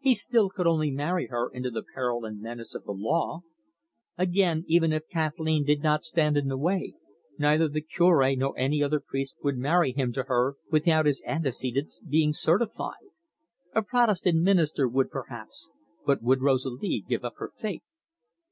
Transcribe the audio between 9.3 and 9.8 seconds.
would